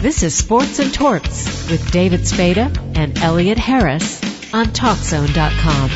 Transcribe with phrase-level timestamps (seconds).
[0.00, 4.18] This is Sports and Torts with David Spada and Elliot Harris
[4.54, 5.90] on TalkZone.com.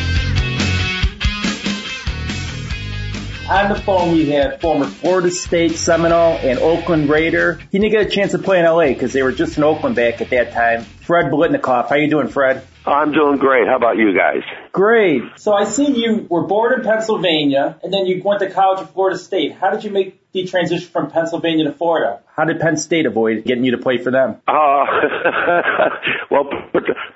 [3.49, 7.59] On the phone, we have former Florida State Seminole and Oakland Raider.
[7.73, 9.97] He didn't get a chance to play in LA because they were just in Oakland
[9.97, 10.83] back at that time.
[10.83, 11.89] Fred Biletnikoff.
[11.89, 12.63] How you doing, Fred?
[12.85, 13.67] I'm doing great.
[13.67, 14.43] How about you guys?
[14.73, 15.23] Great.
[15.37, 18.93] So I see you were born in Pennsylvania and then you went to college at
[18.93, 19.55] Florida State.
[19.55, 22.21] How did you make the transition from Pennsylvania to Florida?
[22.37, 24.37] How did Penn State avoid getting you to play for them?
[24.49, 24.51] Uh,
[26.33, 26.51] well,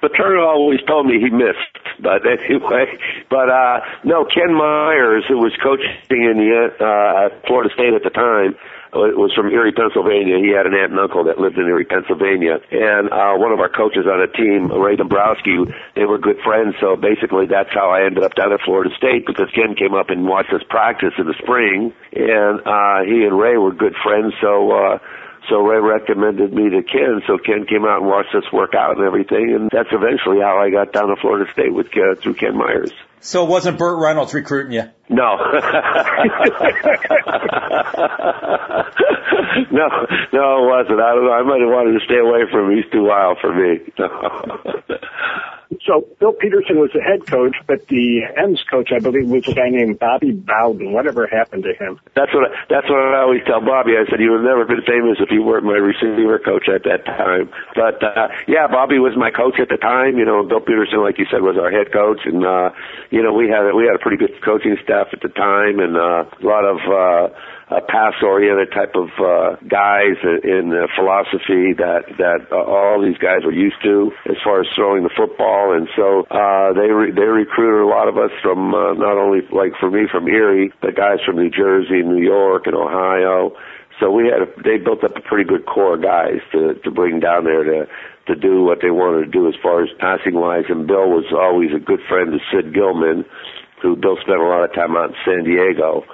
[0.01, 1.59] Paterno always told me he missed,
[2.01, 2.87] but anyway,
[3.29, 8.11] but uh, no, Ken Myers, who was coaching in the uh, Florida State at the
[8.11, 8.55] time,
[8.93, 10.39] was from Erie, Pennsylvania.
[10.39, 13.61] He had an aunt and uncle that lived in Erie, Pennsylvania, and uh, one of
[13.61, 15.65] our coaches on the team, Ray Dombrowski,
[15.95, 16.75] they were good friends.
[16.81, 20.11] So basically, that's how I ended up down at Florida State because Ken came up
[20.11, 24.35] and watched us practice in the spring, and uh, he and Ray were good friends.
[24.41, 24.73] So.
[24.73, 24.99] uh
[25.49, 28.97] so Ray recommended me to Ken, so Ken came out and watched us work out
[28.97, 32.35] and everything, and that's eventually how I got down to Florida State with uh, through
[32.35, 32.93] Ken Myers.
[33.21, 34.85] So it wasn't Burt Reynolds recruiting you?
[35.09, 35.37] No.
[35.37, 35.47] no,
[40.33, 41.01] no, it wasn't.
[41.01, 41.33] I don't know.
[41.33, 42.77] I might have wanted to stay away from him.
[42.77, 43.81] He's too wild for me.
[45.85, 49.53] So Bill Peterson was the head coach, but the ends coach, I believe, was a
[49.53, 50.93] guy named Bobby Bowden.
[50.93, 52.01] Whatever happened to him?
[52.17, 53.93] That's what I, that's what I always tell Bobby.
[53.93, 56.85] I said you would have never been famous if you weren't my receiver coach at
[56.85, 57.53] that time.
[57.77, 60.17] But uh, yeah, Bobby was my coach at the time.
[60.17, 62.71] You know, Bill Peterson, like you said, was our head coach, and uh,
[63.11, 65.97] you know we had we had a pretty good coaching staff at the time, and
[66.01, 66.79] uh, a lot of.
[66.89, 67.35] uh
[67.71, 73.45] uh, pass-oriented type of uh, guys in uh, philosophy that that uh, all these guys
[73.45, 77.29] were used to as far as throwing the football, and so uh, they re- they
[77.29, 80.97] recruited a lot of us from uh, not only like for me from Erie, but
[80.97, 83.53] guys from New Jersey, New York, and Ohio.
[84.01, 86.91] So we had a, they built up a pretty good core of guys to to
[86.91, 87.85] bring down there to
[88.29, 90.65] to do what they wanted to do as far as passing wise.
[90.69, 93.27] And Bill was always a good friend to Sid Gilman,
[93.83, 96.05] who Bill spent a lot of time out in San Diego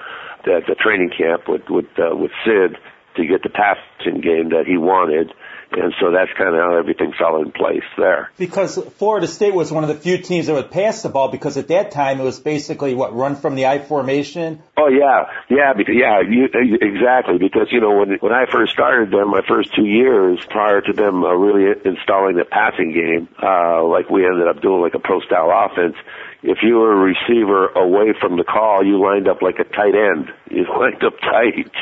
[0.47, 2.77] at the training camp with with uh, with Sid
[3.17, 5.33] to get the passing game that he wanted.
[5.77, 8.31] And so that's kind of how everything fell in place there.
[8.39, 11.57] Because Florida State was one of the few teams that would pass the ball because
[11.57, 14.63] at that time it was basically what run from the I formation.
[14.77, 16.47] Oh yeah, yeah, because, yeah, you,
[16.81, 17.39] exactly.
[17.39, 20.93] Because you know when when I first started them, my first two years prior to
[20.93, 25.01] them uh, really installing the passing game, uh, like we ended up doing like a
[25.01, 25.97] pro style offense
[26.45, 29.97] if you were a receiver away from the call, you lined up like a tight
[29.97, 30.29] end.
[30.53, 31.73] You lined up tight.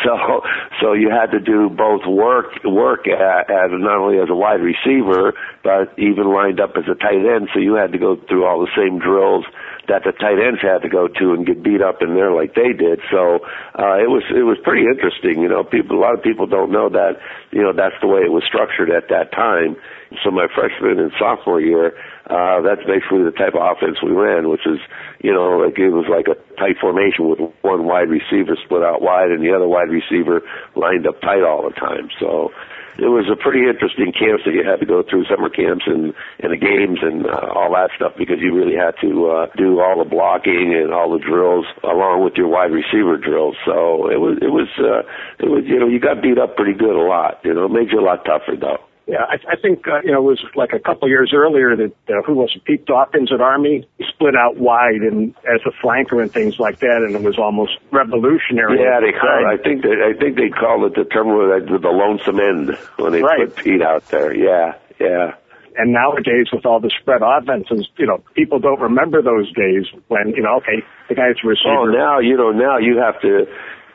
[0.00, 0.40] So,
[0.80, 4.64] so you had to do both work, work at, at not only as a wide
[4.64, 7.52] receiver, but even lined up as a tight end.
[7.52, 9.44] So you had to go through all the same drills
[9.88, 12.54] that the tight ends had to go to and get beat up in there like
[12.54, 13.04] they did.
[13.10, 13.44] So
[13.76, 15.42] uh, it was it was pretty interesting.
[15.42, 17.20] You know, people a lot of people don't know that.
[17.50, 19.76] You know, that's the way it was structured at that time.
[20.24, 21.94] So my freshman and sophomore year,
[22.26, 24.78] uh, that's basically the type of offense we ran, which is,
[25.22, 29.02] you know, like it was like a tight formation with one wide receiver split out
[29.02, 30.42] wide and the other wide receiver
[30.74, 32.10] lined up tight all the time.
[32.18, 32.50] So
[32.98, 36.12] it was a pretty interesting camps that you had to go through summer camps and
[36.42, 39.80] and the games and uh, all that stuff because you really had to uh, do
[39.80, 43.56] all the blocking and all the drills along with your wide receiver drills.
[43.64, 45.06] So it was it was uh,
[45.38, 47.40] it was you know you got beat up pretty good a lot.
[47.44, 48.89] You know, it made you a lot tougher though.
[49.10, 51.92] Yeah, I, I think uh, you know it was like a couple years earlier that
[52.08, 56.22] uh, who was it, Pete Dawkins at Army split out wide and as a flanker
[56.22, 58.78] and things like that, and it was almost revolutionary.
[58.78, 59.46] Yeah, they call.
[59.46, 63.10] I think they, I think they called it the term the, the lonesome end when
[63.10, 63.52] they right.
[63.52, 64.32] put Pete out there.
[64.32, 65.34] Yeah, yeah.
[65.76, 70.34] And nowadays, with all the spread offenses, you know, people don't remember those days when
[70.36, 71.80] you know, okay, the guy's receiver.
[71.80, 73.46] Oh, now you know, now you have to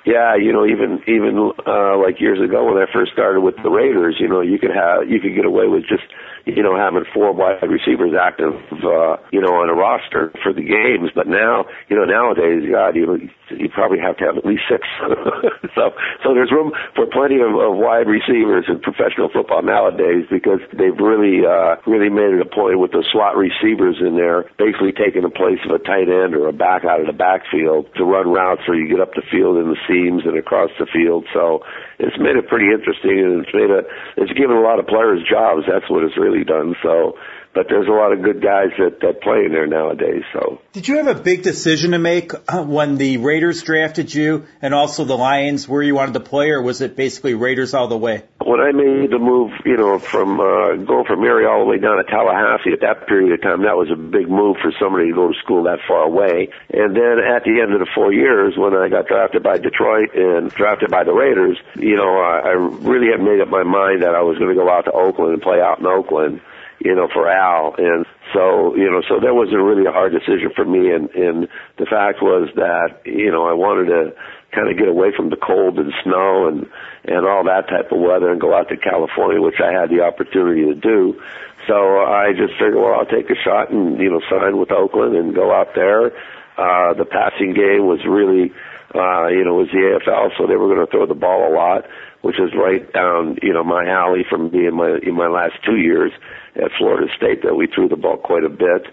[0.06, 3.70] yeah, you know, even even uh like years ago when I first started with the
[3.70, 6.04] Raiders, you know, you could have you could get away with just
[6.46, 8.54] you know, having four wide receivers active,
[8.86, 11.10] uh, you know, on a roster for the games.
[11.14, 14.86] But now, you know, nowadays, God, you you probably have to have at least six.
[15.76, 20.62] so, so there's room for plenty of, of wide receivers in professional football nowadays because
[20.74, 24.94] they've really, uh, really made it a point with the slot receivers in there, basically
[24.94, 28.06] taking the place of a tight end or a back out of the backfield to
[28.06, 31.26] run routes where you get up the field in the seams and across the field.
[31.32, 31.64] So
[32.00, 33.88] it's made it pretty interesting and it's made a,
[34.20, 35.64] it's given a lot of players jobs.
[35.64, 36.76] That's what it's really done.
[36.84, 37.16] So,
[37.56, 40.24] but there's a lot of good guys that, that play in there nowadays.
[40.34, 44.46] So, did you have a big decision to make uh, when the Raiders drafted you,
[44.62, 47.88] and also the Lions, where you wanted to play, or was it basically Raiders all
[47.88, 48.24] the way?
[48.46, 51.80] when I made the move, you know, from uh, going from Erie all the way
[51.80, 55.10] down to Tallahassee at that period of time, that was a big move for somebody
[55.10, 56.54] to go to school that far away.
[56.70, 60.14] And then at the end of the four years, when I got drafted by Detroit
[60.14, 62.54] and drafted by the Raiders, you know, I, I
[62.86, 65.34] really had made up my mind that I was going to go out to Oakland
[65.34, 66.40] and play out in Oakland
[66.86, 67.74] you know, for Al.
[67.82, 70.94] And so, you know, so that really a hard decision for me.
[70.94, 71.50] And, and
[71.82, 74.14] the fact was that, you know, I wanted to
[74.54, 76.70] kind of get away from the cold and snow and,
[77.10, 80.06] and all that type of weather and go out to California, which I had the
[80.06, 81.20] opportunity to do.
[81.66, 81.74] So
[82.06, 85.34] I just figured, well, I'll take a shot and, you know, sign with Oakland and
[85.34, 86.14] go out there.
[86.56, 88.54] Uh, the passing game was really,
[88.96, 91.54] uh, you know, was the AFL, so they were going to throw the ball a
[91.54, 91.86] lot,
[92.22, 95.76] which is right down, you know, my alley from being my, in my last two
[95.76, 96.12] years
[96.56, 98.88] at Florida State that we threw the ball quite a bit.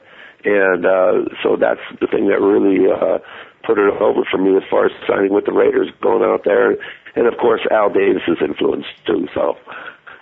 [0.44, 3.19] And, uh, so that's the thing that really, uh,
[3.64, 6.76] put it over for me as far as signing with the Raiders, going out there.
[7.14, 9.56] And of course, Al Davis's influence too, so.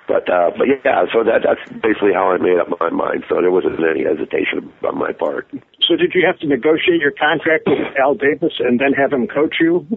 [0.07, 3.25] But, uh, but yeah, so that, that's basically how I made up my mind.
[3.29, 5.49] So there wasn't any hesitation on my part.
[5.91, 9.27] So did you have to negotiate your contract with Al Davis and then have him
[9.27, 9.91] coach you?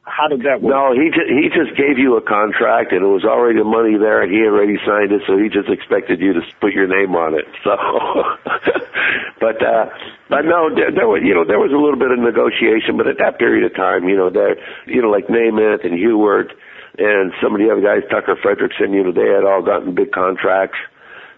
[0.00, 0.72] How did that work?
[0.72, 4.00] No, he just, he just gave you a contract and it was already the money
[4.00, 7.12] there and he already signed it, so he just expected you to put your name
[7.12, 7.44] on it.
[7.60, 7.76] So,
[9.44, 9.92] but uh,
[10.32, 13.04] but no, there, there was you know there was a little bit of negotiation, but
[13.04, 14.56] at that period of time, you know there
[14.88, 16.56] you know like Namath and Huarte
[16.96, 20.12] and some of the other guys, Tucker Frederickson, you know they had all gotten big
[20.12, 20.80] contracts,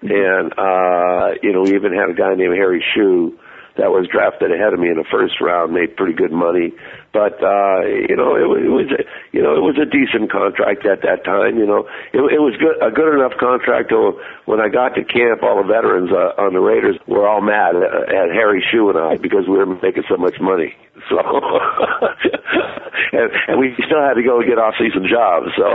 [0.02, 3.34] and uh, you know we even had a guy named Harry Schuh
[3.76, 6.72] that was drafted ahead of me in the first round, made pretty good money.
[7.12, 10.84] But uh, you know, it, it was a, you know it was a decent contract
[10.86, 11.58] at that time.
[11.58, 13.90] You know, it, it was good a good enough contract.
[13.90, 17.40] To, when I got to camp, all the veterans uh, on the Raiders were all
[17.40, 20.74] mad at, at Harry Schuh and I because we were making so much money.
[21.08, 21.18] So,
[23.12, 25.68] and, and we still had to go get off-season jobs, so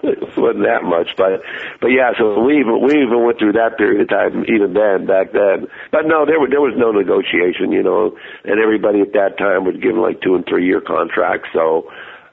[0.08, 1.16] it wasn't that much.
[1.16, 1.42] But,
[1.80, 5.06] but yeah, so we even we even went through that period of time even then
[5.06, 5.66] back then.
[5.90, 9.64] But no, there was there was no negotiation, you know, and everybody at that time
[9.64, 11.48] was given like two and three year contracts.
[11.52, 11.90] So,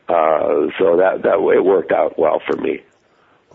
[0.08, 2.85] uh, so that that it worked out well for me.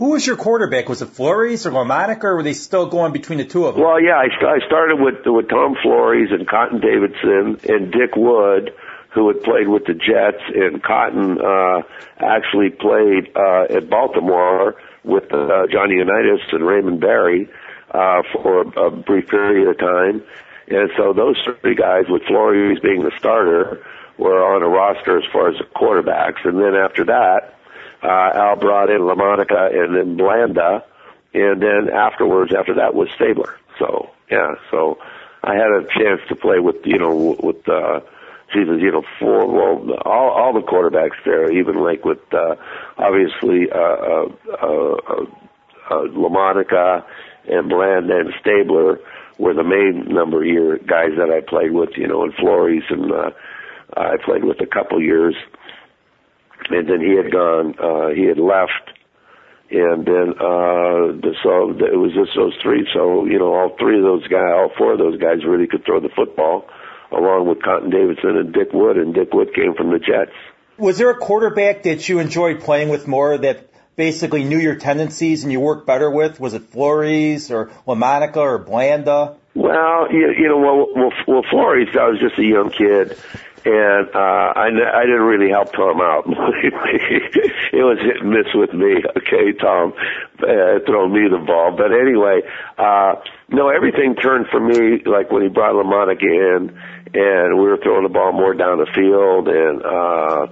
[0.00, 0.88] Who was your quarterback?
[0.88, 3.84] Was it Flores or Lamonica, or were they still going between the two of them?
[3.84, 8.72] Well, yeah, I, I started with with Tom Flores and Cotton Davidson and Dick Wood,
[9.12, 11.82] who had played with the Jets, and Cotton uh,
[12.18, 17.50] actually played uh, at Baltimore with uh, Johnny Unitas and Raymond Berry
[17.90, 20.22] uh, for a brief period of time.
[20.68, 23.84] And so those three guys, with Flores being the starter,
[24.16, 26.48] were on a roster as far as the quarterbacks.
[26.48, 27.59] And then after that,
[28.02, 30.84] uh, Al brought in Lamonica and then Blanda,
[31.34, 33.56] and then afterwards, after that was Stabler.
[33.78, 34.98] So yeah, so
[35.42, 38.00] I had a chance to play with you know with uh,
[38.52, 42.56] Jesus, you know four well all all the quarterbacks there, even like with uh,
[42.98, 45.24] obviously uh, uh, uh, uh,
[45.90, 47.04] uh, Lamonica
[47.48, 49.00] and Blanda and Stabler
[49.38, 53.10] were the main number year guys that I played with, you know, and Flores and
[53.10, 53.30] uh,
[53.96, 55.34] I played with a couple years
[56.70, 58.94] and then he had gone, uh, he had left,
[59.70, 62.88] and then uh, the, so it was just those three.
[62.94, 65.84] So you know, all three of those guys, all four of those guys, really could
[65.84, 66.66] throw the football,
[67.12, 70.36] along with Cotton Davidson and Dick Wood, and Dick Wood came from the Jets.
[70.78, 75.42] Was there a quarterback that you enjoyed playing with more that basically knew your tendencies
[75.42, 76.40] and you worked better with?
[76.40, 79.36] Was it Flores or Lamonica or Blanda?
[79.54, 83.18] Well, you, you know, well, well, well, Flores, I was just a young kid,
[83.64, 86.24] and uh, I, I didn't really help Tom out.
[86.28, 89.04] it was hit and miss with me.
[89.16, 89.92] Okay, Tom
[90.40, 92.40] uh, throwing me the ball, but anyway,
[92.78, 93.16] uh,
[93.50, 96.72] no, everything turned for me like when he brought Lamonica in,
[97.12, 100.46] and we were throwing the ball more down the field, and uh,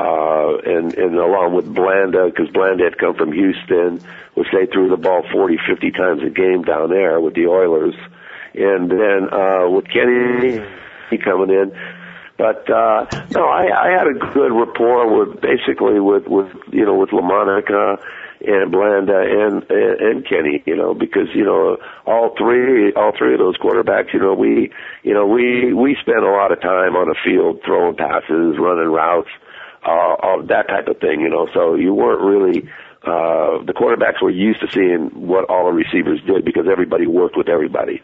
[0.00, 4.00] uh, and and along with Blanda because Blanda had come from Houston,
[4.34, 7.94] which they threw the ball 40, 50 times a game down there with the Oilers,
[8.54, 10.64] and then uh, with Kenny
[11.22, 11.72] coming in
[12.38, 16.94] but uh, no, I, I had a good rapport with basically with with you know
[16.94, 17.98] with Lamonica
[18.44, 23.32] and Blanda and, and and Kenny, you know, because you know all three all three
[23.32, 24.70] of those quarterbacks, you know, we
[25.02, 28.92] you know we we spent a lot of time on the field throwing passes, running
[28.92, 29.30] routes,
[29.84, 31.48] uh, all that type of thing, you know.
[31.54, 32.68] So you weren't really
[33.02, 37.36] uh, the quarterbacks were used to seeing what all the receivers did because everybody worked
[37.36, 38.02] with everybody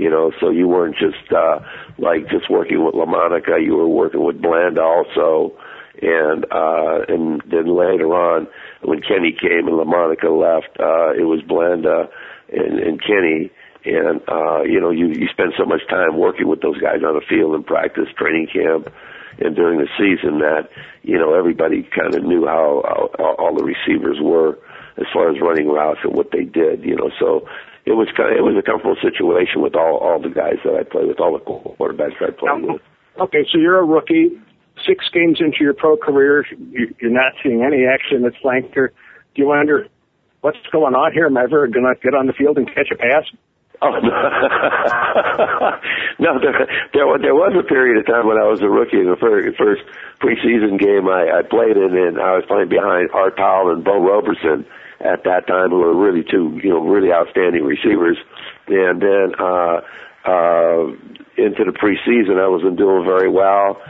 [0.00, 1.60] you know, so you weren't just uh
[1.98, 5.52] like just working with Lamonica, you were working with Blanda also
[6.00, 8.48] and uh and then later on
[8.82, 12.08] when Kenny came and Lamonica left, uh it was Blanda
[12.50, 13.52] and, and Kenny
[13.84, 17.14] and uh you know you you spend so much time working with those guys on
[17.14, 18.88] the field and practice training camp
[19.38, 20.68] and during the season that
[21.02, 24.58] you know everybody kind of knew how, how all the receivers were
[24.96, 27.10] as far as running routes and what they did, you know.
[27.18, 27.48] So
[27.86, 31.08] it was it was a comfortable situation with all all the guys that I played
[31.08, 32.82] with, all the quarterbacks I played with.
[33.18, 34.38] Okay, so you're a rookie.
[34.86, 38.88] Six games into your pro career, you're not seeing any action at flanker.
[39.34, 39.86] Do you wonder
[40.40, 41.26] what's going on here?
[41.26, 43.24] Am I ever going to get on the field and catch a pass?
[43.82, 44.00] Oh no,
[46.20, 49.08] no there, there there was a period of time when I was a rookie in
[49.08, 49.80] the first, first
[50.20, 53.96] preseason game I, I played in, and I was playing behind Art Powell and Bo
[53.96, 54.66] Roberson
[55.00, 58.18] at that time, who were really two, you know, really outstanding receivers.
[58.68, 59.80] And then uh,
[60.24, 60.86] uh,
[61.36, 63.80] into the preseason, I wasn't doing very well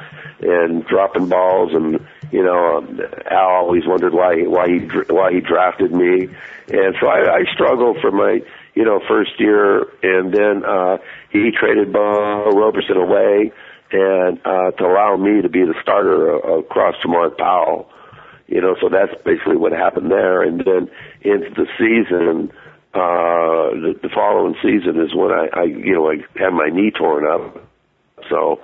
[0.40, 2.00] and dropping balls and
[2.30, 2.86] you know,
[3.30, 6.28] Al always wondered why why he why he drafted me,
[6.68, 8.40] and so I, I struggled for my
[8.74, 10.98] you know first year, and then uh,
[11.30, 13.52] he traded Bo Roberson away,
[13.90, 17.90] and uh, to allow me to be the starter across from Art Powell,
[18.50, 20.90] you know, so that's basically what happened there, and then
[21.22, 22.52] into the season.
[22.92, 26.90] Uh, the, the following season is when I, I, you know, I had my knee
[26.90, 27.64] torn up.
[28.28, 28.58] So,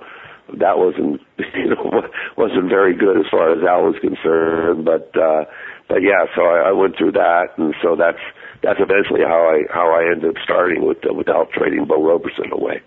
[0.55, 1.21] that wasn't
[1.55, 2.01] you know
[2.37, 4.85] wasn't very good as far as Al was concerned.
[4.85, 5.45] But uh,
[5.87, 8.21] but yeah, so I, I went through that, and so that's
[8.63, 12.51] that's eventually how I how I ended up starting with uh, without trading Bo Roberson
[12.51, 12.81] away.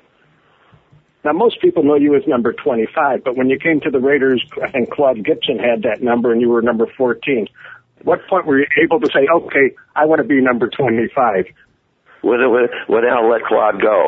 [1.25, 4.43] Now, most people know you as number 25, but when you came to the Raiders,
[4.73, 7.47] think Claude Gibson had that number and you were number 14.
[8.03, 11.47] What point were you able to say, okay, I want to be number 25?
[12.23, 14.07] when when when Al let Claude go.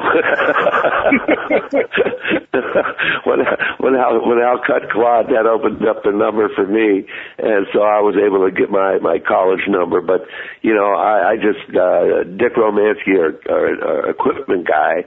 [3.24, 3.40] when
[3.78, 7.06] when Al when Al cut Claude, that opened up the number for me,
[7.38, 10.00] and so I was able to get my my college number.
[10.00, 10.26] But
[10.60, 15.04] you know, I, I just uh, Dick Romanski, our, our, our equipment guy,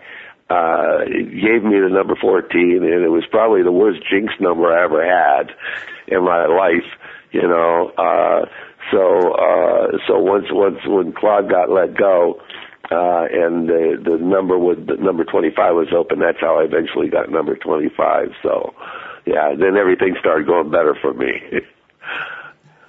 [0.50, 4.84] uh, gave me the number 14, and it was probably the worst jinx number I
[4.84, 5.52] ever had
[6.08, 6.88] in my life.
[7.32, 8.46] You know, uh,
[8.92, 12.40] so uh, so once once when Claude got let go
[12.92, 16.20] uh, and the the number was the number 25 was open.
[16.20, 18.30] That's how I eventually got number 25.
[18.44, 18.76] So,
[19.26, 21.34] yeah, then everything started going better for me.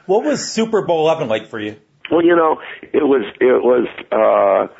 [0.06, 1.76] what was Super Bowl 11 like for you?
[2.10, 4.72] Well, you know, it was it was uh,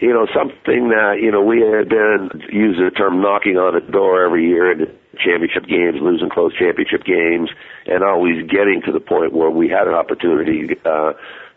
[0.00, 3.80] you know something that you know we had been use the term knocking on a
[3.80, 4.86] door every year in
[5.18, 7.50] championship games, losing close championship games,
[7.86, 10.76] and always getting to the point where we had an opportunity.
[10.84, 11.12] Uh,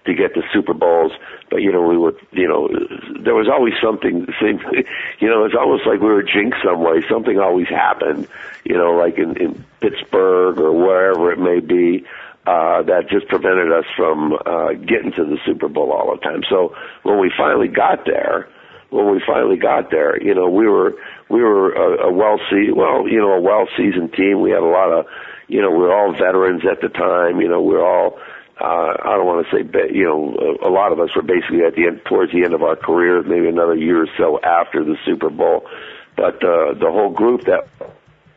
[0.06, 1.12] to get to Super Bowls.
[1.50, 2.68] But you know, we would, you know,
[3.24, 4.28] there was always something.
[5.20, 7.04] You know, it's almost like we were jinxed some way.
[7.08, 8.28] Something always happened.
[8.64, 12.04] You know, like in, in Pittsburgh or wherever it may be.
[12.48, 16.42] Uh, that just prevented us from uh, getting to the Super Bowl all the time.
[16.50, 18.50] So when we finally got there,
[18.90, 20.94] when we finally got there, you know, we were
[21.30, 22.40] we were a, a well
[22.74, 24.42] well, you know, a well seasoned team.
[24.42, 25.06] We had a lot of,
[25.48, 27.42] you know, we were all veterans at the time.
[27.42, 28.18] You know, we're all
[28.60, 31.76] uh, I don't want to say, you know, a lot of us were basically at
[31.76, 34.98] the end, towards the end of our career, maybe another year or so after the
[35.06, 35.66] Super Bowl.
[36.16, 37.68] But uh, the whole group that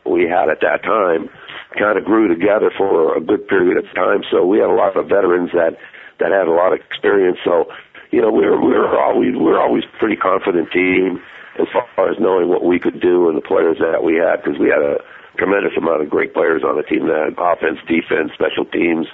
[0.05, 1.29] we had at that time
[1.77, 4.23] kind of grew together for a good period of time.
[4.31, 5.77] So we had a lot of veterans that
[6.19, 7.37] that had a lot of experience.
[7.43, 7.65] So,
[8.11, 11.21] you know, we were we were always we were always pretty confident team
[11.59, 14.59] as far as knowing what we could do and the players that we had because
[14.59, 14.99] we had a
[15.37, 19.07] tremendous amount of great players on the team that offense, defense, special teams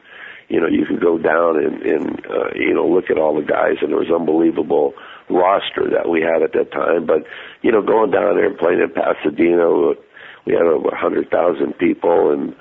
[0.51, 3.47] you know, you could go down and, and uh, you know, look at all the
[3.47, 4.93] guys, and it was unbelievable
[5.29, 7.05] roster that we had at that time.
[7.05, 7.23] But,
[7.61, 9.95] you know, going down there and playing in Pasadena,
[10.45, 12.55] we had over a 100,000 people and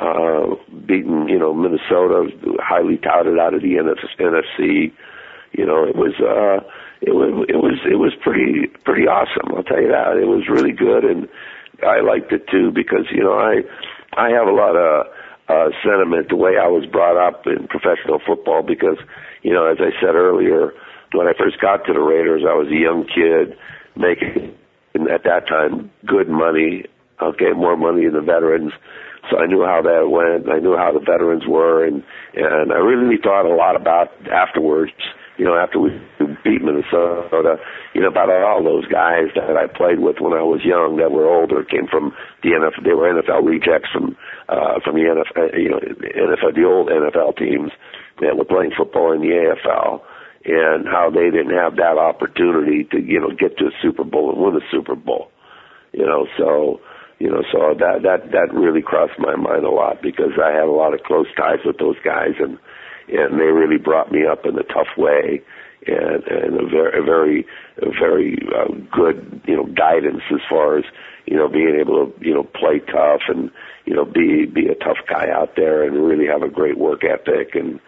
[0.00, 2.28] uh, beating, you know, Minnesota,
[2.60, 4.92] highly touted out of the NFC.
[5.52, 6.64] You know, it was, uh,
[7.00, 9.54] it was, it was, it was pretty, pretty awesome.
[9.54, 10.16] I'll tell you that.
[10.16, 11.28] It was really good, and
[11.86, 13.62] I liked it too because, you know, I,
[14.16, 15.06] I have a lot of,
[15.48, 18.96] uh, sentiment the way I was brought up in professional football because,
[19.42, 20.72] you know, as I said earlier,
[21.12, 23.56] when I first got to the Raiders, I was a young kid
[23.96, 24.54] making,
[25.12, 26.86] at that time, good money,
[27.34, 28.72] okay, more money than the veterans.
[29.30, 30.50] So I knew how that went.
[30.50, 32.02] I knew how the veterans were, and
[32.34, 34.92] and I really thought a lot about afterwards
[35.38, 35.90] you know, after we
[36.44, 37.56] beat Minnesota,
[37.94, 41.10] you know, about all those guys that I played with when I was young that
[41.10, 42.12] were older came from
[42.42, 42.84] the NFL.
[42.84, 44.16] They were NFL rejects from
[44.48, 47.72] uh, from the NFL, you know, NFL, the old NFL teams
[48.20, 50.02] that were playing football in the AFL,
[50.44, 54.30] and how they didn't have that opportunity to, you know, get to a Super Bowl
[54.30, 55.30] and win a Super Bowl.
[55.92, 56.80] You know, so
[57.22, 60.66] you know, so that that that really crossed my mind a lot because I had
[60.66, 62.58] a lot of close ties with those guys and
[63.06, 65.40] and they really brought me up in a tough way
[65.86, 67.46] and, and a very, a very,
[67.78, 70.84] a very uh, good, you know, guidance as far as,
[71.26, 73.50] you know, being able to, you know, play tough and,
[73.84, 77.02] you know, be, be a tough guy out there and really have a great work
[77.04, 77.80] ethic and,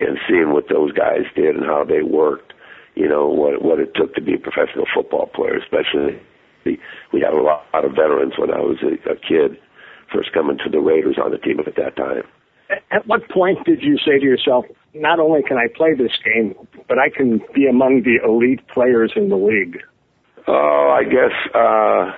[0.00, 2.54] and seeing what those guys did and how they worked,
[2.94, 6.20] you know, what what it took to be a professional football player, especially
[6.64, 9.58] we had a lot of veterans when I was a, a kid
[10.12, 12.24] first coming to the Raiders on the team at that time.
[12.90, 14.64] At what point did you say to yourself,
[14.94, 16.54] not only can I play this game,
[16.88, 19.78] but I can be among the elite players in the league?
[20.46, 21.34] Oh, I guess.
[21.54, 22.12] uh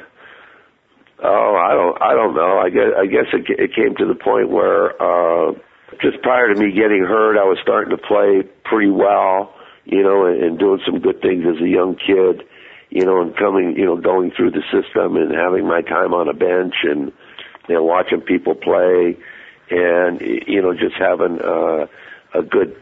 [1.22, 2.02] Oh, I don't.
[2.02, 2.58] I don't know.
[2.58, 2.90] I guess.
[2.98, 5.52] I guess it, it came to the point where uh,
[6.02, 10.26] just prior to me getting hurt, I was starting to play pretty well, you know,
[10.26, 12.42] and, and doing some good things as a young kid,
[12.94, 16.28] you know, and coming, you know, going through the system and having my time on
[16.28, 17.12] a bench and
[17.68, 19.18] you know watching people play,
[19.70, 21.86] and you know just having uh,
[22.32, 22.80] a good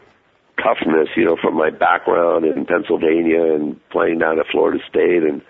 [0.61, 5.41] toughness, you know, from my background in Pennsylvania and playing down at Florida State and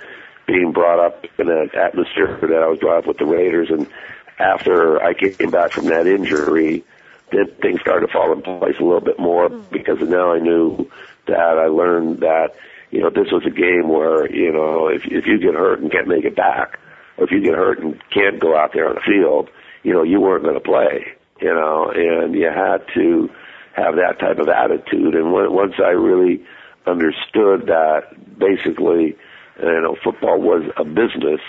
[0.48, 3.70] being brought up in an atmosphere that I was brought up with the Raiders.
[3.70, 3.88] And
[4.40, 6.84] after I came back from that injury,
[7.32, 10.90] then things started to fall in place a little bit more because now I knew
[11.28, 12.56] that I learned that,
[12.94, 15.92] you know, this was a game where, you know, if, if you get hurt and
[15.92, 16.78] can't make it back,
[17.18, 19.50] or if you get hurt and can't go out there on the field,
[19.82, 21.08] you know, you weren't going to play,
[21.42, 23.30] you know, and you had to
[23.76, 25.16] have that type of attitude.
[25.16, 26.46] And when, once I really
[26.86, 29.18] understood that basically,
[29.60, 31.42] you know, football was a business,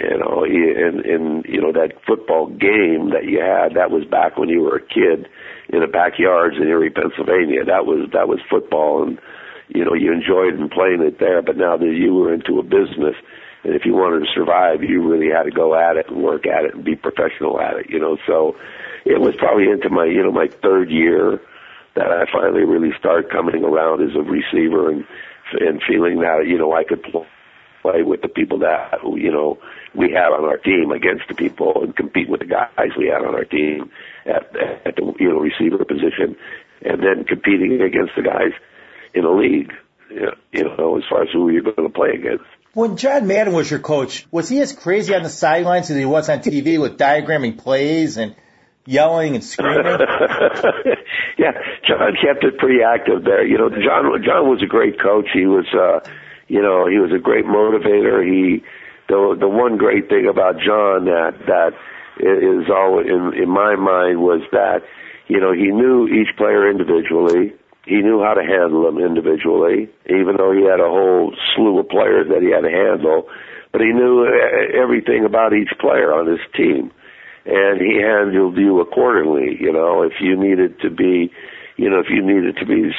[0.00, 4.36] you know, and, and, you know, that football game that you had, that was back
[4.36, 5.28] when you were a kid
[5.68, 7.64] in the backyards in Erie, Pennsylvania.
[7.64, 9.20] That was, that was football and,
[9.68, 12.62] you know, you enjoyed and playing it there, but now that you were into a
[12.62, 13.14] business,
[13.64, 16.46] and if you wanted to survive, you really had to go at it and work
[16.46, 18.56] at it and be professional at it, you know, so
[19.04, 21.40] it was probably into my, you know, my third year
[21.98, 25.04] that I finally really started coming around as a receiver and,
[25.58, 29.58] and feeling that you know I could play with the people that you know
[29.94, 33.24] we had on our team against the people and compete with the guys we had
[33.24, 33.90] on our team
[34.26, 34.54] at
[34.86, 36.36] at the you know receiver position,
[36.82, 38.52] and then competing against the guys
[39.14, 39.72] in a league.
[40.10, 42.44] You know, as far as who you're going to play against.
[42.72, 46.04] When John Madden was your coach, was he as crazy on the sidelines as he
[46.04, 48.34] was on TV with diagramming plays and
[48.86, 49.84] yelling and screaming?
[51.38, 51.52] yeah,
[51.86, 53.46] John kept it pretty active there.
[53.46, 55.28] You know, John John was a great coach.
[55.32, 56.08] He was, uh,
[56.46, 58.24] you know, he was a great motivator.
[58.24, 58.62] He
[59.08, 61.72] the the one great thing about John that that
[62.20, 64.82] is all in in my mind was that
[65.26, 67.54] you know he knew each player individually.
[67.88, 71.88] He knew how to handle them individually, even though he had a whole slew of
[71.88, 73.26] players that he had to handle.
[73.72, 74.28] But he knew
[74.76, 76.92] everything about each player on his team
[77.48, 79.56] and he handled you accordingly.
[79.58, 81.32] You know, if you needed to be,
[81.76, 82.92] you know, if you needed to be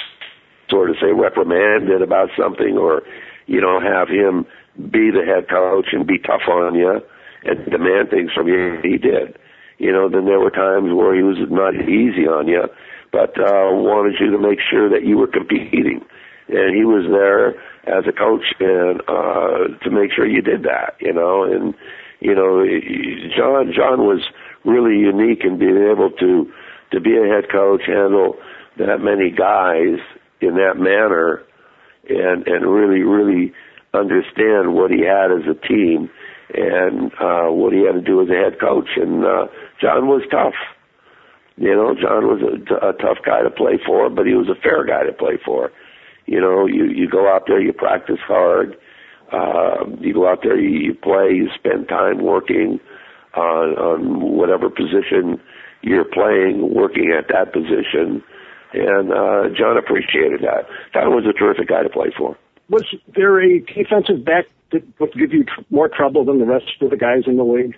[0.69, 3.03] sort of say reprimanded about something, or
[3.45, 4.45] you know, have him
[4.89, 6.99] be the head coach and be tough on you
[7.43, 9.37] and demand things from you, he did.
[9.77, 12.63] You know, then there were times where he was not easy on you,
[13.11, 16.05] but uh, wanted you to make sure that you were competing,
[16.47, 20.95] and he was there as a coach and uh, to make sure you did that.
[20.99, 21.73] You know, and
[22.19, 22.63] you know,
[23.35, 24.21] John John was
[24.65, 26.51] really unique in being able to
[26.91, 28.35] to be a head coach, handle
[28.77, 29.99] that many guys
[30.41, 31.43] in that manner,
[32.07, 33.53] and and really really
[33.93, 36.09] understand what he had as a team
[36.53, 38.89] and uh, what he had to do as a head coach.
[38.95, 39.47] And uh,
[39.81, 40.53] John was tough.
[41.59, 44.85] You know, John was a, tough guy to play for, but he was a fair
[44.85, 45.71] guy to play for.
[46.25, 48.77] You know, you you go out there, you practice hard
[49.31, 52.79] uh, you go out there, you, you play, you spend time working
[53.35, 55.39] on, on whatever position
[55.81, 58.23] you're playing, working at that position.
[58.73, 60.67] And uh, John appreciated that.
[60.93, 62.37] John was a terrific guy to play for.
[62.69, 66.65] Was there a defensive back that would give you tr- more trouble than the rest
[66.81, 67.75] of the guys in the league?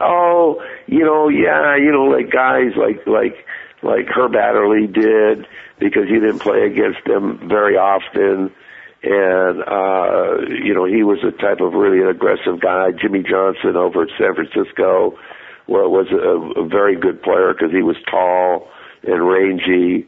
[0.00, 3.46] Oh, you know, yeah, you know, like guys like like
[3.82, 5.46] like Herb Adderley did
[5.78, 8.50] because he didn't play against them very often
[9.02, 12.90] and uh, you know he was a type of really aggressive guy.
[12.92, 15.16] Jimmy Johnson over at San Francisco
[15.66, 18.68] well, was a, a very good player because he was tall
[19.02, 20.06] and rangy,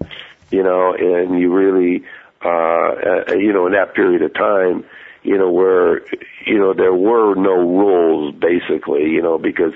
[0.50, 2.04] you know, and you really,
[2.44, 4.84] uh, uh, you know, in that period of time,
[5.22, 6.00] you know, where
[6.46, 9.72] you know there were no rules basically, you know, because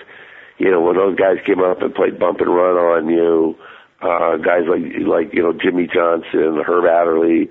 [0.59, 3.57] you know when those guys came up and played bump and run on you.
[4.01, 7.49] Uh, guys like like you know Jimmy Johnson, Herb Adderley,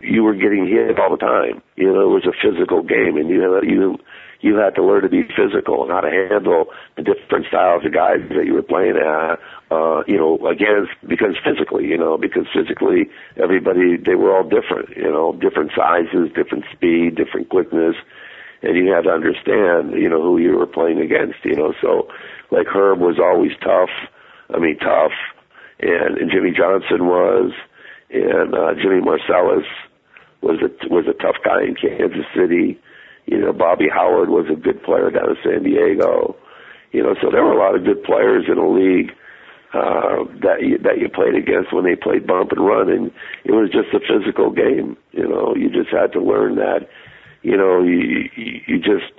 [0.00, 1.62] you were getting hit all the time.
[1.76, 3.98] You know, it was a physical game, and you had, you
[4.40, 7.92] you had to learn to be physical and how to handle the different styles of
[7.92, 9.38] guys that you were playing at.
[9.70, 14.96] Uh, you know, against because physically, you know, because physically everybody they were all different.
[14.96, 17.96] You know, different sizes, different speed, different quickness,
[18.62, 21.42] and you had to understand, you know, who you were playing against.
[21.44, 22.08] You know, so
[22.50, 23.90] like Herb was always tough.
[24.54, 25.12] I mean, tough
[25.80, 27.52] and, and Jimmy Johnson was,
[28.10, 29.66] and uh, Jimmy Marsalis
[30.42, 32.78] was a was a tough guy in Kansas City.
[33.26, 36.36] You know, Bobby Howard was a good player down in San Diego.
[36.92, 39.10] You know, so there were a lot of good players in the league
[39.74, 43.10] uh, that you, that you played against when they played bump and run, and
[43.44, 44.96] it was just a physical game.
[45.12, 46.88] You know, you just had to learn that.
[47.42, 49.10] You know, you you just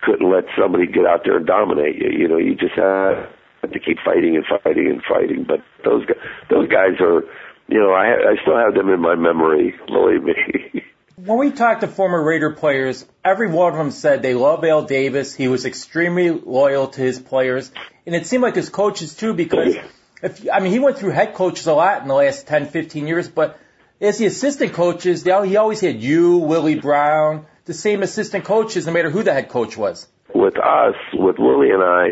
[0.00, 2.10] couldn't let somebody get out there and dominate you.
[2.10, 3.28] You know, you just had
[3.62, 5.44] to keep fighting and fighting and fighting.
[5.46, 6.18] But those guys,
[6.50, 7.22] those guys are,
[7.68, 9.74] you know, I I still have them in my memory.
[9.86, 10.82] Believe me.
[11.24, 14.82] when we talked to former Raider players, every one of them said they love Al
[14.82, 15.34] Davis.
[15.34, 17.70] He was extremely loyal to his players,
[18.06, 19.32] and it seemed like his coaches too.
[19.32, 19.76] Because
[20.22, 23.06] if I mean, he went through head coaches a lot in the last 10, 15
[23.06, 23.58] years, but
[24.00, 28.86] as the assistant coaches, they, he always had you, Willie Brown, the same assistant coaches,
[28.86, 30.08] no matter who the head coach was.
[30.34, 32.08] With us, with Willie and I,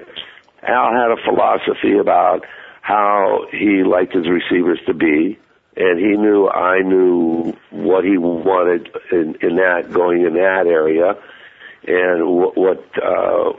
[0.63, 2.45] Al had a philosophy about
[2.81, 5.39] how he liked his receivers to be
[5.77, 11.15] and he knew I knew what he wanted in, in that going in that area,
[11.87, 13.53] and what, what uh,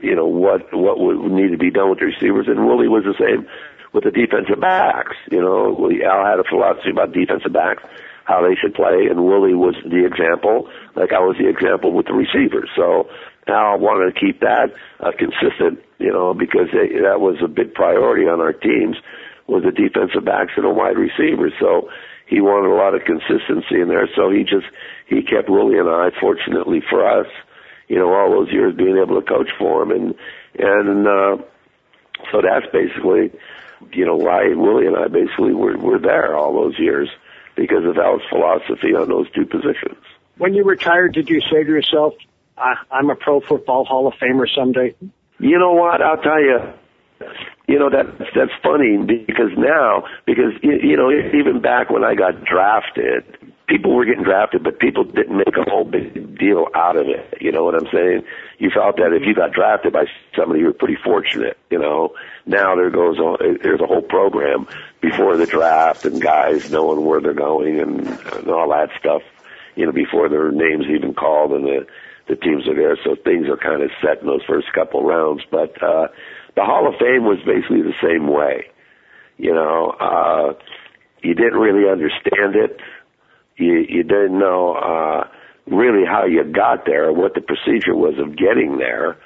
[0.00, 2.46] you know what what would need to be done with the receivers.
[2.48, 3.46] And Willie was the same
[3.92, 5.16] with the defensive backs.
[5.30, 7.82] You know, Al had a philosophy about defensive backs,
[8.24, 12.06] how they should play, and Willie was the example, like I was the example with
[12.06, 12.70] the receivers.
[12.76, 13.08] So
[13.46, 17.74] Al wanted to keep that uh, consistent, you know, because they, that was a big
[17.74, 18.96] priority on our teams
[19.48, 21.50] was the defensive backs and a wide receiver.
[21.58, 21.88] So
[22.26, 24.08] he wanted a lot of consistency in there.
[24.14, 24.66] So he just
[25.06, 27.26] he kept Willie and I, fortunately for us,
[27.88, 30.14] you know, all those years being able to coach for him, and
[30.58, 31.36] and uh,
[32.30, 33.32] so that's basically,
[33.92, 37.08] you know, why Willie and I basically were were there all those years
[37.56, 39.96] because of Al's philosophy on those two positions.
[40.36, 42.12] When you retired, did you say to yourself,
[42.58, 44.94] "I'm a Pro Football Hall of Famer someday"?
[45.38, 46.02] You know what?
[46.02, 46.60] I'll tell you
[47.66, 52.44] you know that that's funny because now because you know even back when I got
[52.44, 53.24] drafted
[53.66, 57.38] people were getting drafted but people didn't make a whole big deal out of it.
[57.40, 58.24] You know what I'm saying?
[58.58, 62.14] You felt that if you got drafted by somebody you were pretty fortunate you know?
[62.46, 64.66] Now there goes on there's a whole program
[65.00, 69.22] before the draft and guys knowing where they're going and, and all that stuff
[69.76, 71.86] you know before their names even called and the
[72.28, 72.96] the teams are there.
[73.04, 75.42] So things are kind of set in those first couple rounds.
[75.50, 76.08] But uh
[76.58, 78.66] the Hall of Fame was basically the same way.
[79.36, 80.54] You know, uh,
[81.22, 82.80] you didn't really understand it.
[83.56, 85.28] You, you didn't know uh,
[85.68, 89.16] really how you got there, what the procedure was of getting there.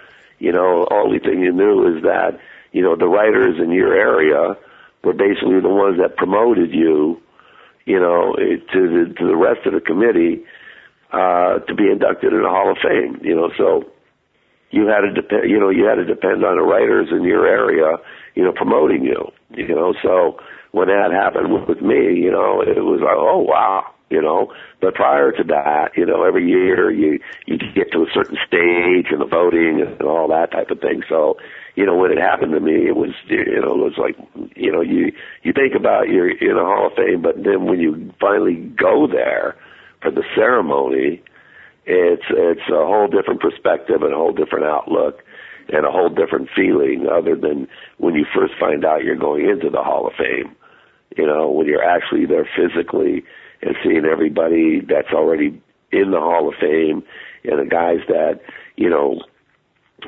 [0.40, 2.38] You know, the only thing you knew is that
[2.73, 4.55] you know the writers in your area
[5.03, 7.18] were basically the ones that promoted you.
[7.87, 10.45] You know, to the to the rest of the committee
[11.12, 13.21] uh, to be inducted in the Hall of Fame.
[13.23, 13.90] You know, so
[14.72, 17.46] you had to depend, you know, you had to depend on the writers in your
[17.46, 17.98] area,
[18.35, 19.94] you know, promoting you, you know.
[20.02, 20.38] So
[20.72, 24.52] when that happened with, with me, you know, it was like, oh wow, you know.
[24.80, 29.12] But prior to that, you know, every year you you get to a certain stage
[29.12, 31.02] in the voting and all that type of thing.
[31.06, 31.37] So,
[31.76, 34.16] you know, when it happened to me, it was, you know, it was like,
[34.56, 37.78] you know, you you think about you're in a Hall of Fame, but then when
[37.78, 39.54] you finally go there
[40.00, 41.22] for the ceremony
[41.85, 45.23] it's it's a whole different perspective and a whole different outlook
[45.68, 47.68] and a whole different feeling other than
[47.99, 50.55] when you first find out you're going into the Hall of Fame.
[51.16, 53.25] You know, when you're actually there physically
[53.61, 55.61] and seeing everybody that's already
[55.92, 57.03] in the Hall of Fame
[57.45, 58.40] and the guys that,
[58.77, 59.21] you know,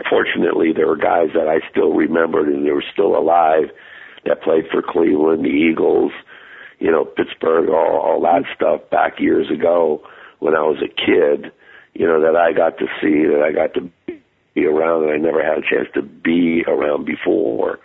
[0.09, 3.71] fortunately there were guys that I still remembered and they were still alive
[4.25, 6.13] that played for Cleveland, the Eagles,
[6.79, 10.03] you know, Pittsburgh, all, all that stuff back years ago
[10.39, 11.53] when I was a kid
[11.95, 13.91] you know, that I got to see, that I got to
[14.55, 17.79] be around, that I never had a chance to be around before.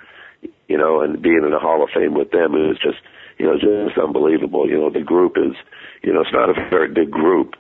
[0.68, 3.00] You know, and being in the Hall of Fame with them is just,
[3.38, 4.70] you know, just unbelievable.
[4.70, 5.56] You know, the group is,
[6.04, 7.56] you know, it's not a very big group.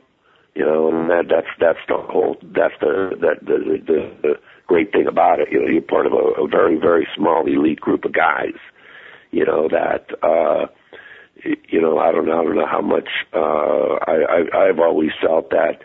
[0.55, 4.33] You know, and that that's that's the whole that's the that the the, the
[4.67, 5.49] great thing about it.
[5.51, 8.57] You know, you're part of a, a very very small elite group of guys.
[9.31, 10.07] You know that.
[10.21, 10.67] uh
[11.43, 15.11] you know, I don't know, I don't know how much, uh, I, I, I've always
[15.21, 15.81] felt that,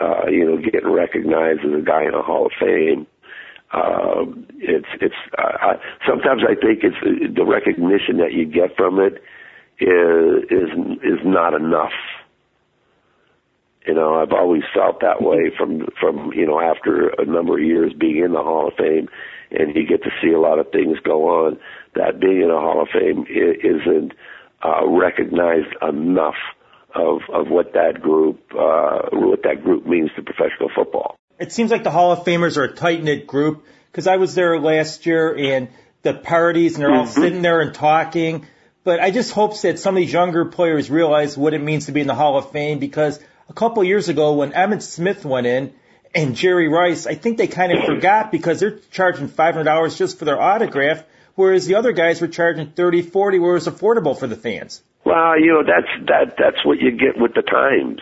[0.00, 3.06] uh, you know, getting recognized as a guy in a Hall of Fame.
[3.72, 5.74] Um, it's it's uh, I,
[6.08, 6.96] sometimes I think it's
[7.36, 9.22] the recognition that you get from it
[9.78, 10.70] is is
[11.02, 11.92] is not enough.
[13.86, 17.64] You know, I've always felt that way from from you know after a number of
[17.64, 19.08] years being in the Hall of Fame,
[19.50, 21.58] and you get to see a lot of things go on.
[21.94, 24.12] That being in a Hall of Fame isn't
[24.64, 26.34] uh, recognized enough
[26.94, 31.16] of of what that group uh, what that group means to professional football.
[31.38, 34.34] It seems like the Hall of Famers are a tight knit group because I was
[34.34, 35.68] there last year and
[36.02, 37.20] the parties and they're all mm-hmm.
[37.20, 38.46] sitting there and talking.
[38.82, 41.92] But I just hope that some of these younger players realize what it means to
[41.92, 45.24] be in the Hall of Fame because a couple of years ago when Emmitt Smith
[45.24, 45.74] went in
[46.14, 50.24] and Jerry Rice, I think they kind of forgot because they're charging $500 just for
[50.24, 54.26] their autograph, whereas the other guys were charging 30, 40 where it was affordable for
[54.26, 54.82] the fans.
[55.10, 58.00] Well, you know, that's, that, that's what you get with the times.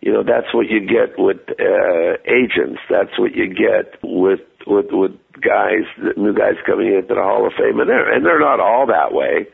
[0.00, 2.80] You know, that's what you get with, uh, agents.
[2.90, 5.84] That's what you get with, with, with guys,
[6.16, 9.12] new guys coming into the Hall of Fame and they're, and they're not all that
[9.12, 9.46] way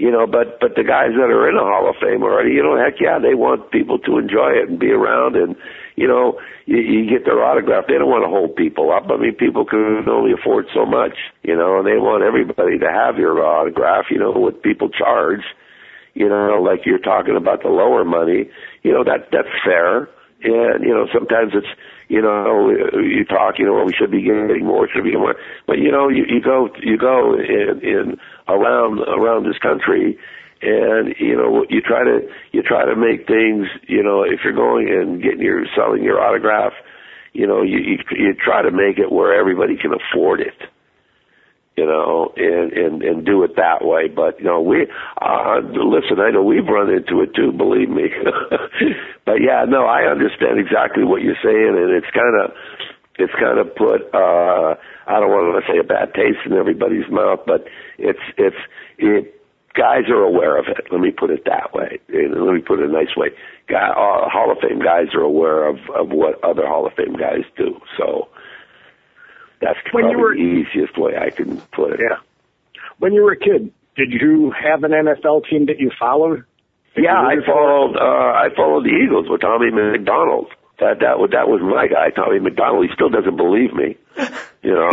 [0.00, 2.64] you know, but but the guys that are in the Hall of Fame already, you
[2.64, 5.54] know, heck yeah, they want people to enjoy it and be around, and
[5.94, 7.84] you know, you, you get their autograph.
[7.86, 9.12] They don't want to hold people up.
[9.12, 12.88] I mean, people can only afford so much, you know, and they want everybody to
[12.88, 14.06] have your autograph.
[14.08, 15.44] You know, what people charge,
[16.20, 18.50] you know, like you're talking about the lower money,
[18.82, 20.04] you know, that that's fair,
[20.44, 21.72] and you know, sometimes it's
[22.08, 25.36] you know, you talk, you know, well, we should be getting more, should be more.
[25.66, 30.18] But you know, you, you go, you go in, in around around this country,
[30.60, 34.52] and you know, you try to you try to make things, you know, if you're
[34.52, 36.74] going and getting your selling your autograph,
[37.32, 40.68] you know, you you, you try to make it where everybody can afford it
[41.80, 44.06] you know, and and and do it that way.
[44.08, 44.84] But you know, we
[45.16, 46.20] uh, listen.
[46.20, 47.52] I know we've run into it too.
[47.56, 48.12] Believe me.
[49.24, 52.52] but yeah, no, I understand exactly what you're saying, and it's kind of
[53.16, 54.12] it's kind of put.
[54.12, 54.76] uh
[55.08, 57.64] I don't want to say a bad taste in everybody's mouth, but
[57.96, 58.60] it's it's
[58.98, 59.36] it.
[59.72, 60.84] Guys are aware of it.
[60.90, 62.00] Let me put it that way.
[62.10, 63.28] Let me put it a nice way.
[63.68, 67.16] Guy, uh, Hall of Fame guys are aware of of what other Hall of Fame
[67.16, 67.80] guys do.
[67.96, 68.28] So
[69.60, 72.00] that's when probably you were, the easiest way I can put it.
[72.00, 72.18] Yeah.
[72.98, 76.44] When you were a kid, did you have an NFL team that you followed?
[76.96, 77.96] Did yeah, I followed.
[77.96, 80.48] Uh, I followed the Eagles with Tommy McDonald.
[80.80, 82.86] That that was that was my guy, Tommy McDonald.
[82.88, 83.96] He still doesn't believe me.
[84.62, 84.90] You know,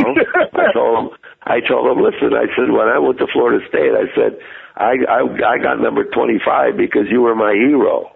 [0.56, 1.18] I told him.
[1.44, 2.32] I told him, listen.
[2.32, 4.40] I said when I went to Florida State, I said
[4.78, 8.10] I I I got number twenty five because you were my hero.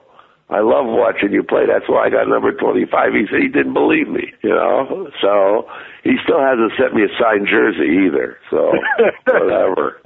[0.51, 1.65] I love watching you play.
[1.65, 3.13] That's why I got number 25.
[3.13, 5.09] He said he didn't believe me, you know?
[5.21, 5.69] So
[6.03, 8.37] he still hasn't sent me a signed jersey either.
[8.49, 8.73] So
[9.25, 10.01] whatever.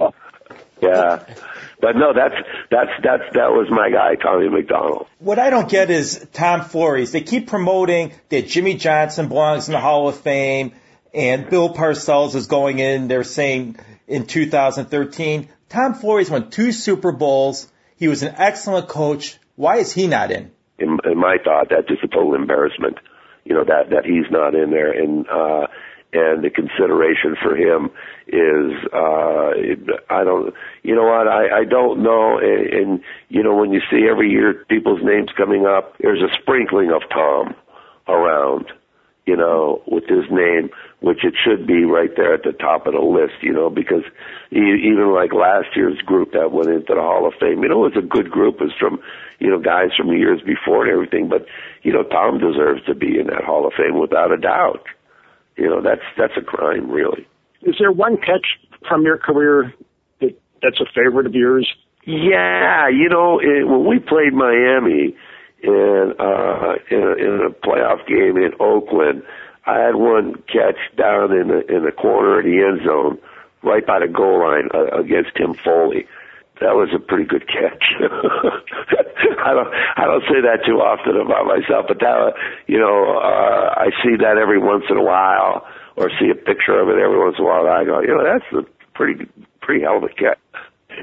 [0.80, 1.24] Yeah.
[1.80, 2.34] But no, that's,
[2.70, 5.06] that's, that's, that was my guy, Tommy McDonald.
[5.18, 7.12] What I don't get is Tom Flores.
[7.12, 10.72] They keep promoting that Jimmy Johnson belongs in the Hall of Fame
[11.12, 13.08] and Bill Parcells is going in.
[13.08, 15.48] They're saying in 2013.
[15.68, 17.70] Tom Flores won two Super Bowls.
[17.96, 20.52] He was an excellent coach why is he not in?
[20.78, 22.98] In, in my thought, that's just a total embarrassment.
[23.46, 25.68] You know that that he's not in there, and uh,
[26.12, 27.90] and the consideration for him
[28.26, 29.54] is uh,
[30.10, 30.52] I don't.
[30.82, 31.28] You know what?
[31.28, 32.38] I I don't know.
[32.38, 36.34] And, and you know when you see every year people's names coming up, there's a
[36.40, 37.54] sprinkling of Tom
[38.08, 38.66] around
[39.26, 42.94] you know, with his name, which it should be right there at the top of
[42.94, 44.04] the list, you know, because
[44.50, 47.94] even like last year's group that went into the Hall of Fame, you know, it
[47.94, 48.58] was a good group.
[48.60, 49.00] It's from,
[49.40, 51.28] you know, guys from years before and everything.
[51.28, 51.44] But,
[51.82, 54.84] you know, Tom deserves to be in that Hall of Fame without a doubt.
[55.56, 57.26] You know, that's, that's a crime, really.
[57.62, 58.46] Is there one catch
[58.88, 59.74] from your career
[60.20, 61.68] that, that's a favorite of yours?
[62.06, 65.16] Yeah, you know, it, when we played Miami,
[65.66, 69.22] in uh in a, in a playoff game in Oakland.
[69.66, 73.18] I had one catch down in the in the corner of the end zone,
[73.62, 76.06] right by the goal line uh, against Tim Foley.
[76.60, 77.84] That was a pretty good catch.
[78.00, 82.32] I don't I don't say that too often about myself, but that
[82.66, 86.78] you know uh, I see that every once in a while, or see a picture
[86.78, 87.66] of it every once in a while.
[87.66, 88.62] And I go, you know, that's a
[88.94, 89.28] pretty
[89.60, 90.38] pretty hell of a catch.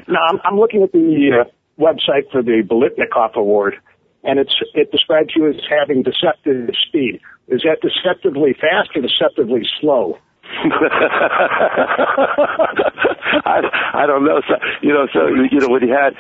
[0.08, 3.76] Now I'm, I'm looking at the uh, website for the Biletnikoff Award
[4.24, 7.20] and it's it describes you as having deceptive speed.
[7.48, 10.18] Is that deceptively fast or deceptively slow?
[13.46, 13.62] I,
[13.94, 14.42] I don't know.
[14.48, 16.14] So, you know, so you know when you had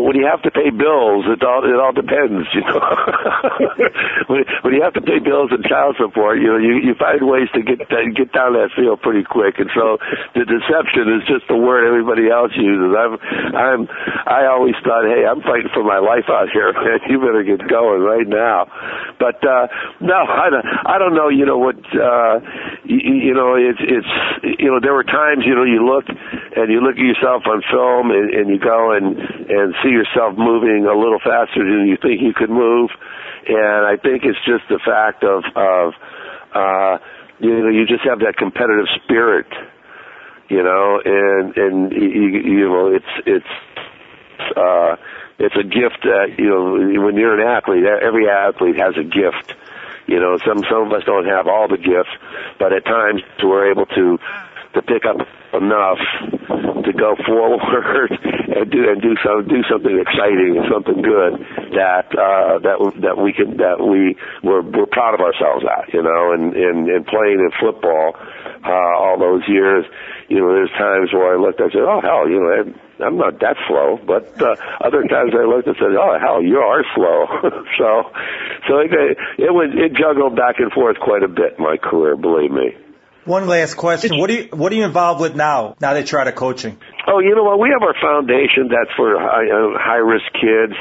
[0.00, 2.46] when you have to pay bills, it all it all depends.
[2.54, 2.80] You know,
[4.30, 7.24] when, when you have to pay bills and child support, you know, you you find
[7.26, 9.58] ways to get get down that field pretty quick.
[9.58, 9.98] And so
[10.34, 12.92] the deception is just the word everybody else uses.
[12.94, 13.14] I'm
[13.54, 13.80] I'm
[14.26, 17.00] I always thought, hey, I'm fighting for my life out here, man.
[17.08, 18.66] You better get going right now.
[19.18, 19.66] But uh
[20.00, 21.28] no, I don't I don't know.
[21.28, 21.78] You know what?
[21.94, 22.40] uh
[22.84, 24.12] you, you know it's it's
[24.58, 27.62] you know there were times you know you look and you look at yourself on
[27.70, 29.16] film and, and you go and
[29.48, 32.90] and see yourself moving a little faster than you think you could move,
[33.46, 35.94] and I think it's just the fact of of
[36.54, 36.98] uh,
[37.38, 39.46] you know you just have that competitive spirit,
[40.48, 43.52] you know, and and you, you know it's it's
[44.56, 44.96] uh,
[45.38, 49.54] it's a gift that you know when you're an athlete, every athlete has a gift
[50.10, 52.10] you know, some some of us don't have all the gifts,
[52.58, 54.18] but at times we're able to
[54.74, 55.18] to pick up
[55.54, 55.98] enough
[56.90, 58.10] to go forward
[58.56, 61.38] and do and do some do something exciting and something good
[61.78, 66.02] that uh, that that we can that we we're we're proud of ourselves at you
[66.02, 68.18] know and and, and playing in football
[68.66, 69.86] uh, all those years
[70.28, 73.40] you know there's times where I looked I said oh hell you know I'm not
[73.40, 77.24] that slow, but uh, other times I looked and said, "Oh hell, you are slow."
[77.78, 78.12] so,
[78.68, 78.92] so it
[79.38, 82.76] it was it juggled back and forth quite a bit in my career, believe me.
[83.24, 85.76] One last question: What are you what are you involved with now?
[85.80, 86.78] Now that you're out of coaching?
[87.06, 87.58] Oh, you know what?
[87.60, 90.72] We have our foundation that's for high, uh, high risk kids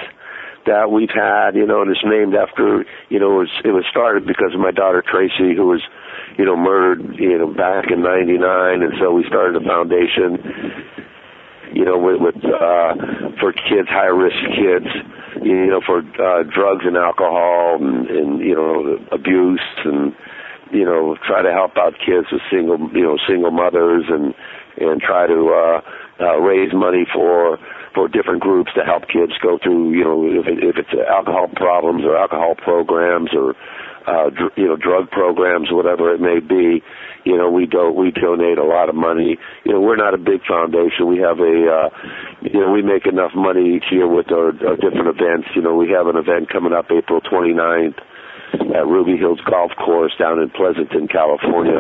[0.66, 1.56] that we've had.
[1.56, 4.62] You know, and it's named after you know it was it was started because of
[4.62, 5.84] my daughter Tracy, who was
[6.38, 8.40] you know murdered you know back in '99,
[8.84, 10.40] and so we started a foundation
[11.72, 12.96] you know, with, with uh,
[13.40, 14.90] for kids, high risk kids,
[15.44, 20.16] you know, for uh, drugs and alcohol and, and you know abuse and
[20.72, 24.34] you know try to help out kids with single you know single mothers and
[24.80, 25.82] and try to uh,
[26.24, 27.58] uh, raise money for
[27.94, 31.48] for different groups to help kids go through you know if, it, if it's alcohol
[31.56, 33.56] problems or alcohol programs or
[34.08, 36.82] uh, dr- you know drug programs whatever it may be
[37.26, 39.38] you know we don't we donate a lot of money.
[39.66, 41.08] You know we're not a big foundation.
[41.08, 41.90] We have a uh
[42.42, 45.50] you know we make enough money each year with our, our different events.
[45.56, 48.00] You know we have an event coming up april 29th
[48.76, 51.80] at Ruby Hills Golf Course down in Pleasanton, California,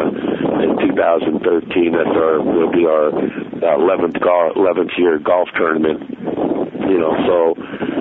[0.65, 1.93] in 2013.
[1.93, 6.03] That's our will be our 11th golf, 11th year golf tournament.
[6.89, 7.38] You know, so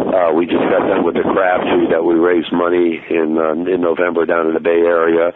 [0.08, 3.52] uh, we just got done with the crab feed that we raised money in uh,
[3.68, 5.32] in November down in the Bay Area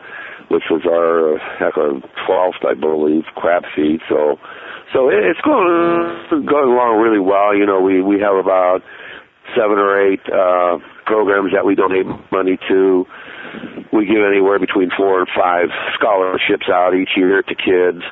[0.52, 1.96] which was our heck our
[2.28, 4.00] twelfth, I believe, crab feed.
[4.08, 4.36] So,
[4.92, 7.56] so it's going going along really well.
[7.56, 8.84] You know, we we have about
[9.56, 13.06] seven or eight uh, programs that we donate money to.
[13.92, 18.02] We give anywhere between four and five scholarships out each year to kids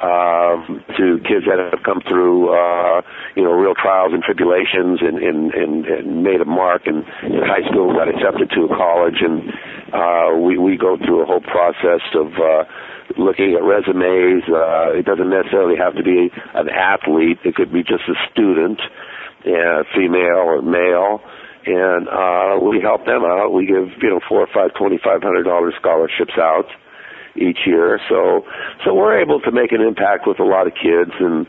[0.00, 0.56] uh,
[0.96, 3.02] to kids that have come through, uh,
[3.34, 7.40] you know, real trials and tribulations and, and, and, and made a mark in, in
[7.42, 9.50] high school, got accepted to a college, and
[9.92, 12.64] uh, we, we go through a whole process of uh,
[13.16, 14.44] looking at resumes.
[14.46, 17.38] Uh, it doesn't necessarily have to be an athlete.
[17.44, 18.80] It could be just a student,
[19.46, 21.22] uh, female or male
[21.68, 23.52] and uh we help them out.
[23.52, 26.66] We give you know four or five twenty five hundred dollar scholarships out
[27.36, 28.00] each year.
[28.08, 28.44] So
[28.84, 31.46] so we're able to make an impact with a lot of kids and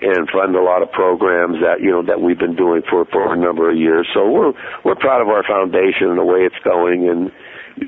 [0.00, 3.32] and fund a lot of programs that you know that we've been doing for for
[3.32, 4.06] a number of years.
[4.12, 4.52] So we're
[4.84, 7.32] we're proud of our foundation and the way it's going and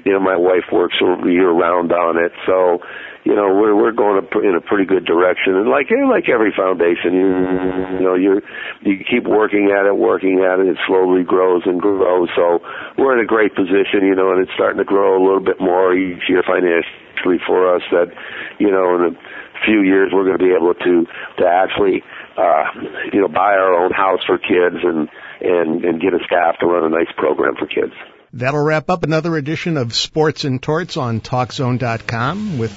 [0.05, 2.33] you know my wife works year round on it.
[2.47, 2.81] So
[3.25, 7.13] you know we're we're going in a pretty good direction and like like every foundation
[7.13, 8.41] you, know you
[8.83, 12.61] you keep working at it working at it it slowly grows and grows so
[12.97, 15.61] we're in a great position you know and it's starting to grow a little bit
[15.61, 17.05] more each year financially
[17.47, 18.13] for us that,
[18.59, 21.07] you know, in a few years we're going to be able to
[21.39, 22.03] to actually,
[22.37, 22.65] uh,
[23.13, 25.09] you know, buy our own house for kids and
[25.41, 27.93] and and get a staff to run a nice program for kids.
[28.33, 32.73] That'll wrap up another edition of Sports and Torts on TalkZone.com with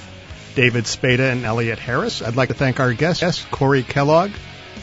[0.57, 2.23] David Spada and Elliot Harris.
[2.23, 4.31] I'd like to thank our guests, Corey Kellogg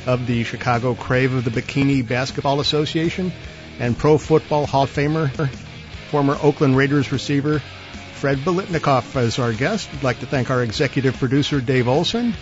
[0.06, 3.32] of the Chicago Crave of the Bikini Basketball Association
[3.80, 5.48] and Pro Football Hall of Famer,
[6.12, 7.58] former Oakland Raiders receiver
[8.12, 9.90] Fred Biletnikoff as our guest.
[9.92, 12.34] I'd like to thank our executive producer, Dave Olson,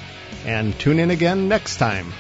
[0.44, 2.12] and tune in again next time.